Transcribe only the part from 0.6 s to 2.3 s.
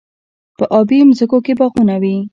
ابی ځمکو کې باغونه وي.